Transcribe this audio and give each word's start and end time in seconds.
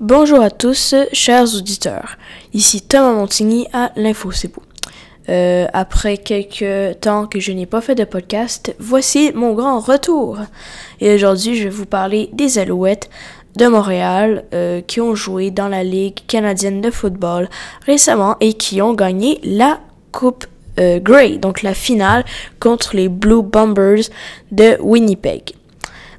Bonjour 0.00 0.40
à 0.40 0.48
tous, 0.48 0.94
chers 1.12 1.54
auditeurs. 1.54 2.16
Ici 2.54 2.80
Thomas 2.80 3.12
Montigny 3.12 3.66
à 3.74 3.92
l'Info 3.96 4.32
C'est 4.32 4.50
euh, 5.28 5.66
après 5.74 6.16
quelques 6.16 6.98
temps 7.00 7.26
que 7.26 7.38
je 7.38 7.52
n'ai 7.52 7.66
pas 7.66 7.82
fait 7.82 7.94
de 7.94 8.04
podcast, 8.04 8.74
voici 8.78 9.30
mon 9.34 9.52
grand 9.52 9.78
retour. 9.78 10.38
Et 11.02 11.14
aujourd'hui, 11.14 11.54
je 11.54 11.64
vais 11.64 11.68
vous 11.68 11.84
parler 11.84 12.30
des 12.32 12.58
Alouettes 12.58 13.10
de 13.56 13.66
Montréal 13.66 14.46
euh, 14.54 14.80
qui 14.80 15.02
ont 15.02 15.14
joué 15.14 15.50
dans 15.50 15.68
la 15.68 15.84
Ligue 15.84 16.26
canadienne 16.26 16.80
de 16.80 16.90
football 16.90 17.50
récemment 17.84 18.38
et 18.40 18.54
qui 18.54 18.80
ont 18.80 18.94
gagné 18.94 19.38
la 19.44 19.80
Coupe 20.12 20.46
euh, 20.78 20.98
Grey, 20.98 21.36
donc 21.36 21.60
la 21.60 21.74
finale 21.74 22.24
contre 22.58 22.96
les 22.96 23.10
Blue 23.10 23.42
Bombers 23.42 24.08
de 24.50 24.78
Winnipeg. 24.80 25.52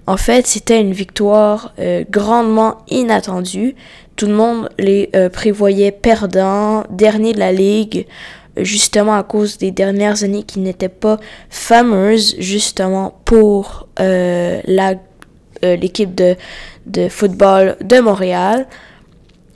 En 0.07 0.17
fait, 0.17 0.47
c'était 0.47 0.81
une 0.81 0.93
victoire 0.93 1.73
euh, 1.79 2.03
grandement 2.09 2.77
inattendue. 2.89 3.75
Tout 4.15 4.25
le 4.25 4.33
monde 4.33 4.69
les 4.79 5.09
euh, 5.15 5.29
prévoyait 5.29 5.91
perdants, 5.91 6.83
derniers 6.89 7.33
de 7.33 7.39
la 7.39 7.51
ligue, 7.51 8.07
justement 8.57 9.15
à 9.15 9.23
cause 9.23 9.57
des 9.57 9.71
dernières 9.71 10.23
années 10.23 10.43
qui 10.43 10.59
n'étaient 10.59 10.89
pas 10.89 11.19
fameuses, 11.49 12.35
justement 12.39 13.19
pour 13.25 13.87
euh, 13.99 14.59
la 14.65 14.95
l'équipe 15.63 16.15
de, 16.15 16.35
de 16.87 17.07
football 17.07 17.77
de 17.83 17.99
Montréal. 17.99 18.65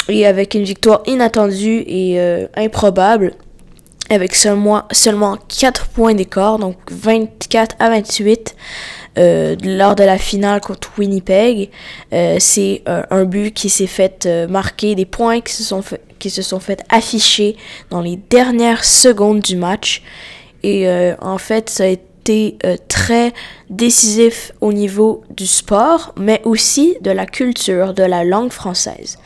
Et 0.08 0.28
avec 0.28 0.54
une 0.54 0.64
victoire 0.64 1.02
inattendue 1.08 1.84
et 1.88 2.20
improbable, 2.56 3.34
avec 4.10 4.36
seulement, 4.36 4.84
seulement 4.92 5.38
4 5.60 5.88
points 5.88 6.14
d'écart, 6.14 6.60
donc 6.60 6.78
24 6.92 7.76
à 7.80 7.90
28. 7.90 8.56
Euh, 9.18 9.56
lors 9.64 9.96
de 9.96 10.04
la 10.04 10.18
finale 10.18 10.60
contre 10.60 10.92
Winnipeg. 10.98 11.70
Euh, 12.12 12.36
c'est 12.40 12.82
euh, 12.90 13.02
un 13.12 13.24
but 13.24 13.54
qui 13.54 13.70
s'est 13.70 13.88
fait 13.88 14.28
marquer, 14.50 14.94
des 14.96 15.06
points 15.06 15.40
qui 15.40 15.54
se 15.54 15.64
sont 15.64 15.82
fait, 15.82 16.02
qui 16.20 16.30
se 16.30 16.42
sont 16.42 16.60
fait 16.60 16.84
afficher 16.90 17.56
dans 17.92 18.02
les 18.02 18.18
dernières 18.18 18.84
secondes 18.84 19.40
du 19.40 19.56
match. 19.56 20.02
Et 20.64 20.90
en 21.22 21.38
fait, 21.38 21.70
ça 21.70 21.84
a 21.84 21.88
été 21.88 22.58
très 22.88 23.34
décisif 23.70 24.52
au 24.60 24.74
niveau 24.74 25.24
du 25.30 25.46
sport, 25.46 26.12
mais 26.18 26.42
aussi 26.44 26.98
de 27.02 27.12
la 27.12 27.28
culture, 27.28 27.94
de 27.94 28.02
la 28.02 28.24
langue 28.24 28.52
française. 28.52 29.20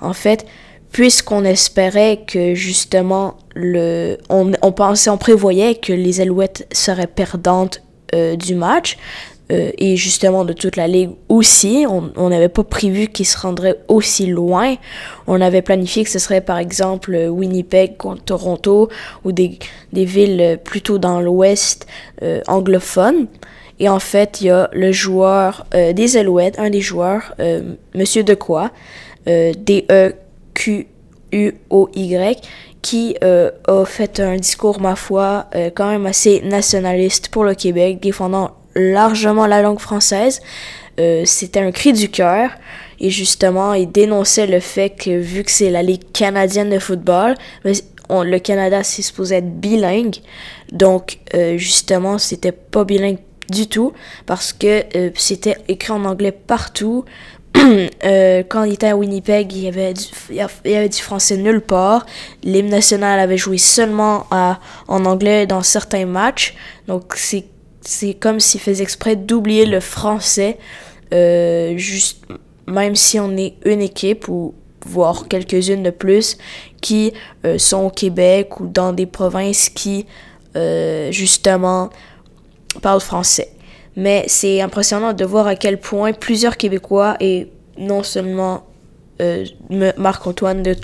En 0.00 0.12
fait, 0.12 0.46
puisqu'on 0.90 1.44
espérait 1.44 2.24
que 2.26 2.56
justement 2.56 3.36
on, 3.56 4.72
pensait 4.72 5.10
on 5.10 5.18
prévoyait 5.18 5.74
que 5.74 5.92
les 5.92 6.20
Alouettes 6.20 6.66
seraient 6.72 7.06
perdantes 7.06 7.82
du 8.12 8.56
match 8.56 8.96
euh, 9.50 9.70
et 9.78 9.96
justement 9.96 10.44
de 10.44 10.52
toute 10.52 10.76
la 10.76 10.86
ligue 10.86 11.10
aussi. 11.28 11.84
On 11.88 12.28
n'avait 12.28 12.48
pas 12.48 12.64
prévu 12.64 13.08
qu'ils 13.08 13.26
se 13.26 13.38
rendraient 13.38 13.76
aussi 13.88 14.26
loin. 14.26 14.76
On 15.26 15.40
avait 15.40 15.62
planifié 15.62 16.04
que 16.04 16.10
ce 16.10 16.18
serait 16.18 16.40
par 16.40 16.58
exemple 16.58 17.16
Winnipeg 17.16 17.96
contre 17.96 18.22
Toronto 18.24 18.88
ou 19.24 19.32
des, 19.32 19.58
villes 19.92 20.58
plutôt 20.62 20.98
dans 20.98 21.20
l'ouest 21.20 21.86
euh, 22.22 22.40
anglophone. 22.46 23.26
Et 23.78 23.88
en 23.88 23.98
fait, 23.98 24.40
il 24.40 24.48
y 24.48 24.50
a 24.50 24.68
le 24.72 24.92
joueur 24.92 25.66
euh, 25.74 25.92
des 25.94 26.16
Alouettes, 26.16 26.58
un 26.58 26.70
des 26.70 26.82
joueurs, 26.82 27.34
Monsieur 27.94 28.22
Decoy, 28.22 28.68
D-E-Q-U-O-Y, 31.32 32.40
qui 32.82 33.16
a 33.22 33.84
fait 33.84 34.20
un 34.20 34.36
discours, 34.36 34.80
ma 34.80 34.96
foi, 34.96 35.46
quand 35.74 35.88
même 35.88 36.06
assez 36.06 36.40
nationaliste 36.40 37.28
pour 37.28 37.44
le 37.44 37.54
Québec, 37.54 38.00
défendant 38.00 38.52
largement 38.74 39.46
la 39.46 39.62
langue 39.62 39.80
française. 39.80 40.40
Euh, 40.98 41.22
c'était 41.24 41.60
un 41.60 41.72
cri 41.72 41.92
du 41.92 42.08
cœur. 42.08 42.50
Et 42.98 43.10
justement, 43.10 43.72
il 43.72 43.90
dénonçait 43.90 44.46
le 44.46 44.60
fait 44.60 44.90
que 44.90 45.18
vu 45.18 45.42
que 45.42 45.50
c'est 45.50 45.70
la 45.70 45.82
Ligue 45.82 46.12
canadienne 46.12 46.68
de 46.68 46.78
football, 46.78 47.34
le 47.64 48.38
Canada 48.38 48.82
c'est 48.82 49.02
supposé 49.02 49.36
être 49.36 49.60
bilingue. 49.60 50.16
Donc, 50.70 51.18
euh, 51.34 51.56
justement, 51.56 52.18
c'était 52.18 52.52
pas 52.52 52.84
bilingue 52.84 53.18
du 53.48 53.66
tout 53.66 53.92
parce 54.26 54.52
que 54.52 54.84
euh, 54.96 55.10
c'était 55.16 55.56
écrit 55.68 55.92
en 55.92 56.04
anglais 56.04 56.32
partout. 56.32 57.04
quand 58.48 58.64
il 58.64 58.72
était 58.72 58.88
à 58.88 58.96
Winnipeg, 58.96 59.52
il 59.52 59.62
y 59.62 59.68
avait 59.68 59.92
du, 60.88 61.02
français 61.02 61.36
nulle 61.36 61.60
part. 61.60 62.06
L'hymne 62.42 62.70
national 62.70 63.20
avait 63.20 63.36
joué 63.36 63.58
seulement 63.58 64.26
en 64.30 65.04
anglais 65.04 65.46
dans 65.46 65.62
certains 65.62 66.06
matchs. 66.06 66.54
Donc, 66.86 67.14
c'est 67.16 67.44
c'est 67.82 68.14
comme 68.14 68.40
s'il 68.40 68.60
faisait 68.60 68.82
exprès 68.82 69.16
d'oublier 69.16 69.66
le 69.66 69.80
français, 69.80 70.58
euh, 71.12 71.76
juste, 71.76 72.24
même 72.66 72.94
si 72.94 73.18
on 73.18 73.36
est 73.36 73.54
une 73.64 73.80
équipe 73.80 74.28
ou 74.28 74.54
voire 74.86 75.28
quelques-unes 75.28 75.82
de 75.82 75.90
plus 75.90 76.38
qui 76.80 77.12
euh, 77.44 77.58
sont 77.58 77.84
au 77.84 77.90
Québec 77.90 78.60
ou 78.60 78.66
dans 78.66 78.92
des 78.92 79.06
provinces 79.06 79.68
qui 79.68 80.06
euh, 80.56 81.10
justement 81.12 81.90
parlent 82.82 83.00
français. 83.00 83.50
Mais 83.96 84.24
c'est 84.28 84.60
impressionnant 84.60 85.12
de 85.12 85.24
voir 85.24 85.46
à 85.46 85.56
quel 85.56 85.78
point 85.78 86.12
plusieurs 86.12 86.56
Québécois 86.56 87.16
et 87.20 87.48
non 87.78 88.02
seulement 88.02 88.64
Marc-Antoine 89.98 90.62
de 90.62 90.74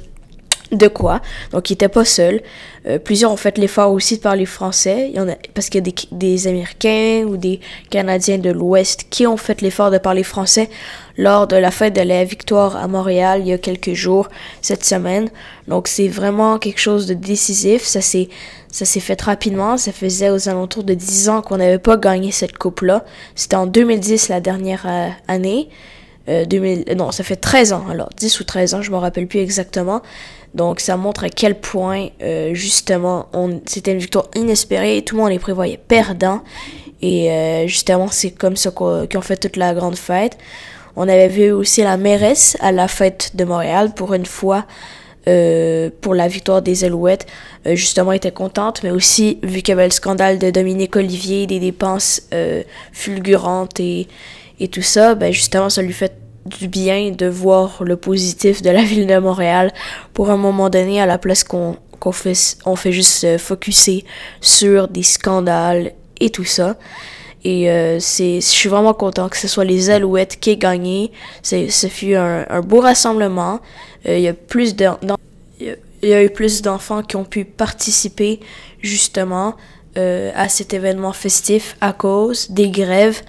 de 0.73 0.89
quoi. 0.89 1.21
Donc, 1.53 1.71
il 1.71 1.75
n'était 1.75 1.89
pas 1.89 2.05
seul. 2.05 2.43
Euh, 2.87 2.99
plusieurs 2.99 3.33
ont 3.33 3.37
fait 3.37 3.59
l'effort 3.59 3.93
aussi 3.93 4.17
de 4.17 4.23
parler 4.23 4.47
français. 4.47 5.09
Il 5.11 5.17
y 5.17 5.21
en 5.21 5.29
a, 5.29 5.35
parce 5.55 5.69
qu'il 5.69 5.87
y 5.87 5.91
a 5.91 5.93
des, 6.13 6.49
Américains 6.49 7.25
ou 7.27 7.37
des 7.37 7.61
Canadiens 7.91 8.39
de 8.39 8.51
l'Ouest 8.51 9.07
qui 9.11 9.27
ont 9.27 9.37
fait 9.37 9.61
l'effort 9.61 9.91
de 9.91 9.99
parler 9.99 10.23
français 10.23 10.69
lors 11.19 11.47
de 11.47 11.57
la 11.57 11.71
fête 11.71 11.95
de 11.95 12.03
la 12.03 12.25
victoire 12.25 12.77
à 12.77 12.89
Montréal 12.89 13.41
il 13.41 13.49
y 13.49 13.53
a 13.53 13.59
quelques 13.59 13.95
jours, 13.95 14.29
cette 14.63 14.85
semaine. 14.85 15.31
Donc, 15.69 15.89
c'est 15.89 16.09
vraiment 16.09 16.59
quelque 16.59 16.81
chose 16.81 17.07
de 17.07 17.15
décisif. 17.15 17.83
Ça 17.83 18.01
s'est, 18.01 18.29
ça 18.71 18.85
s'est 18.85 19.01
fait 19.01 19.21
rapidement. 19.21 19.77
Ça 19.77 19.93
faisait 19.93 20.31
aux 20.31 20.49
alentours 20.49 20.85
de 20.85 20.95
10 20.95 21.29
ans 21.29 21.43
qu'on 21.43 21.57
n'avait 21.57 21.79
pas 21.79 21.97
gagné 21.97 22.33
cette 22.33 22.59
coupe-là. 22.59 23.05
C'était 23.35 23.57
en 23.57 23.67
2010, 23.67 24.29
la 24.29 24.41
dernière 24.41 24.85
euh, 24.87 25.09
année. 25.29 25.69
2000, 26.29 26.85
euh, 26.89 26.95
non, 26.95 27.13
ça 27.13 27.23
fait 27.23 27.37
13 27.37 27.73
ans, 27.73 27.85
alors 27.89 28.09
10 28.17 28.41
ou 28.41 28.45
13 28.45 28.75
ans, 28.75 28.83
je 28.83 28.91
me 28.91 28.97
rappelle 28.97 29.29
plus 29.29 29.39
exactement. 29.39 30.03
Donc 30.55 30.81
ça 30.81 30.97
montre 30.97 31.25
à 31.25 31.29
quel 31.29 31.55
point 31.61 32.09
euh, 32.23 32.55
justement 32.55 33.29
on 33.35 33.61
c'était 33.67 33.93
une 33.93 33.99
victoire 33.99 34.27
inespérée 34.35 35.03
tout 35.03 35.15
le 35.17 35.23
monde 35.23 35.31
les 35.31 35.39
prévoyait 35.39 35.77
perdants. 35.77 36.43
Et 37.03 37.31
euh, 37.31 37.67
justement 37.67 38.09
c'est 38.09 38.31
comme 38.31 38.57
ça 38.57 38.71
qu'ils 38.71 39.19
ont 39.19 39.23
fait 39.23 39.37
toute 39.37 39.57
la 39.57 39.75
grande 39.75 39.97
fête. 39.97 40.39
On 40.97 41.09
avait 41.09 41.29
vu 41.29 41.53
aussi 41.53 41.83
la 41.83 41.97
mairesse 41.97 42.57
à 42.61 42.73
la 42.73 42.89
fête 42.89 43.33
de 43.35 43.45
Montréal 43.45 43.93
pour 43.95 44.15
une 44.15 44.27
fois. 44.27 44.65
Euh, 45.29 45.91
pour 46.03 46.15
la 46.15 46.29
victoire 46.29 46.63
des 46.63 46.85
Alouettes, 46.85 47.27
justement 47.65 48.13
était 48.13 48.31
contente, 48.31 48.85
mais 48.85 48.93
aussi 48.93 49.41
vu 49.43 49.57
qu'il 49.57 49.71
y 49.71 49.73
avait 49.73 49.87
le 49.87 49.91
scandale 49.91 50.39
de 50.39 50.51
Dominique 50.53 50.95
Olivier, 50.95 51.49
des 51.49 51.59
dépenses 51.59 52.23
fulgurantes 52.93 53.81
et, 53.81 54.07
tout 54.71 54.83
ça, 54.83 55.17
ben 55.17 55.33
justement 55.33 55.69
ça 55.69 55.83
lui 55.83 55.93
fait 55.93 56.13
du 56.47 56.69
bien 56.69 57.11
de 57.11 57.27
voir 57.27 57.83
le 57.83 57.97
positif 57.97 58.63
de 58.63 58.71
la 58.71 58.83
ville 58.85 59.07
de 59.07 59.19
Montréal 59.19 59.73
pour 60.15 60.31
un 60.31 60.37
moment 60.37 60.71
donné 60.71 61.01
à 61.01 61.07
la 61.07 61.19
place 61.19 61.45
qu'on 61.45 61.77
fait 62.13 62.57
on 62.65 62.77
fait 62.77 62.93
juste 62.93 63.11
se 63.11 63.39
focuser 63.39 64.05
sur 64.41 64.89
des 64.89 65.03
scandales 65.03 65.93
et 66.21 66.31
tout 66.31 66.45
ça 66.45 66.77
et 67.47 67.71
euh, 67.71 68.01
je 68.01 68.41
suis 68.41 68.69
vraiment 68.69 68.93
content 68.93 69.29
que 69.29 69.37
ce 69.37 69.47
soit 69.47 69.65
les 69.65 69.89
Alouettes 69.91 70.41
qui 70.41 70.51
aient 70.51 70.57
gagné 70.57 71.13
ce 71.43 71.87
fut 71.87 72.15
un, 72.15 72.61
beau 72.63 72.81
rassemblement 72.81 73.61
euh, 74.09 74.19
il 74.19 74.23
y 74.25 74.29
a 74.29 74.35
y 76.03 76.13
a 76.13 76.25
eu 76.25 76.31
plus 76.31 76.63
d'enfants 76.63 77.03
qui 77.03 77.15
ont 77.15 77.25
pu 77.25 77.45
participer 77.45 78.41
justement 78.83 79.55
euh, 79.97 80.33
à 80.35 80.49
cet 80.49 80.75
événement 80.75 81.13
festif 81.13 81.77
à 81.81 81.93
cause 81.93 82.51
des 82.51 82.69
grèves 82.69 83.23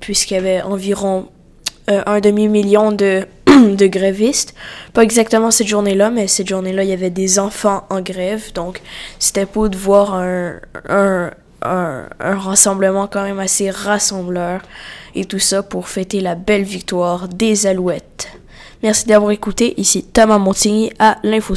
puisqu'il 0.00 0.34
y 0.34 0.38
avait 0.38 0.62
environ 0.62 1.28
un 1.86 2.20
demi-million 2.20 2.90
de, 2.90 3.26
de 3.46 3.86
grévistes. 3.86 4.54
Pas 4.92 5.02
exactement 5.02 5.50
cette 5.50 5.66
journée-là, 5.66 6.10
mais 6.10 6.28
cette 6.28 6.46
journée-là, 6.46 6.84
il 6.84 6.90
y 6.90 6.92
avait 6.92 7.10
des 7.10 7.40
enfants 7.40 7.84
en 7.90 8.00
grève. 8.00 8.52
Donc, 8.52 8.80
c'était 9.18 9.46
pour 9.46 9.68
de 9.68 9.76
voir 9.76 10.14
un, 10.14 10.60
un, 11.64 12.08
rassemblement 12.20 13.06
quand 13.06 13.22
même 13.22 13.38
assez 13.38 13.70
rassembleur 13.70 14.62
et 15.14 15.24
tout 15.24 15.38
ça 15.38 15.62
pour 15.62 15.88
fêter 15.88 16.20
la 16.20 16.34
belle 16.34 16.64
victoire 16.64 17.28
des 17.28 17.66
Alouettes. 17.66 18.28
Merci 18.82 19.06
d'avoir 19.06 19.30
écouté. 19.30 19.74
Ici 19.80 20.04
Thomas 20.04 20.38
Montigny 20.38 20.92
à 20.98 21.18
l'Info. 21.22 21.54